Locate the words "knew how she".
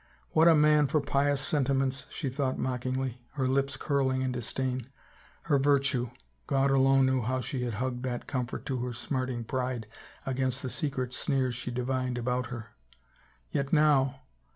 7.05-7.61